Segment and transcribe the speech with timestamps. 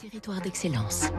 [0.00, 1.10] Territoire d'excellence.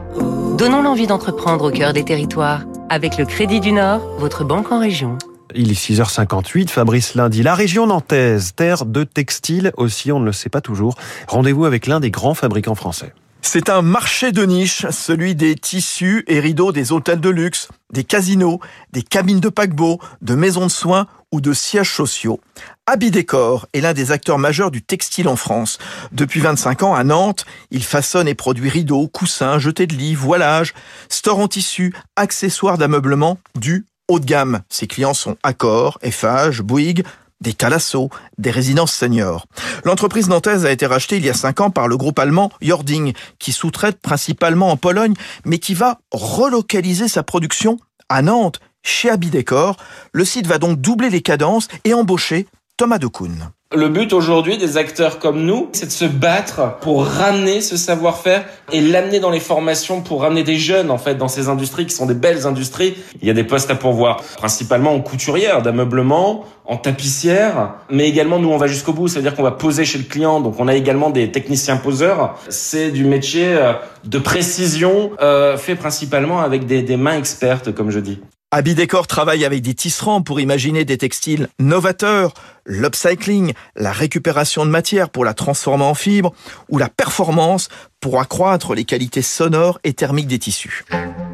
[0.58, 4.80] Donnons l'envie d'entreprendre au cœur des territoires avec le Crédit du Nord, votre banque en
[4.80, 5.18] région.
[5.54, 7.44] Il est 6h58, Fabrice Lundi.
[7.44, 10.96] La région nantaise, terre de textile aussi, on ne le sait pas toujours.
[11.28, 13.12] Rendez-vous avec l'un des grands fabricants français.
[13.40, 18.02] C'est un marché de niche, celui des tissus et rideaux des hôtels de luxe, des
[18.02, 18.58] casinos,
[18.92, 22.40] des cabines de paquebots, de maisons de soins ou de sièges sociaux.
[22.86, 25.78] Abidécor est l'un des acteurs majeurs du textile en France.
[26.12, 30.74] Depuis 25 ans, à Nantes, il façonne et produit rideaux, coussins, jetés de lit, voilages,
[31.08, 34.60] stores en tissu, accessoires d'ameublement du haut de gamme.
[34.68, 37.04] Ses clients sont Accor, Eiffage, Bouygues,
[37.40, 38.08] des Thalasso,
[38.38, 39.46] des résidences seniors.
[39.84, 43.12] L'entreprise nantaise a été rachetée il y a cinq ans par le groupe allemand Jording,
[43.38, 45.14] qui sous-traite principalement en Pologne,
[45.44, 47.78] mais qui va relocaliser sa production
[48.08, 49.76] à Nantes, chez Abidécor.
[50.12, 52.46] Le site va donc doubler les cadences et embaucher
[52.76, 53.50] Thomas Decoun.
[53.74, 58.44] Le but aujourd'hui des acteurs comme nous, c'est de se battre pour ramener ce savoir-faire
[58.70, 61.94] et l'amener dans les formations pour ramener des jeunes en fait dans ces industries qui
[61.94, 62.94] sont des belles industries.
[63.22, 68.38] Il y a des postes à pourvoir, principalement en couturière, d'ameublement, en tapissière, mais également
[68.38, 70.74] nous on va jusqu'au bout, c'est-à-dire qu'on va poser chez le client, donc on a
[70.74, 72.38] également des techniciens poseurs.
[72.50, 73.72] C'est du métier euh,
[74.04, 78.18] de précision euh, fait principalement avec des, des mains expertes, comme je dis.
[78.54, 82.34] Abidécor travaille avec des tisserands pour imaginer des textiles novateurs,
[82.66, 86.34] l'upcycling, la récupération de matière pour la transformer en fibre,
[86.68, 90.84] ou la performance pour accroître les qualités sonores et thermiques des tissus.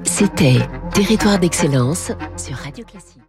[0.05, 0.61] C'était
[0.95, 3.28] Territoire d'excellence sur Radio Classique.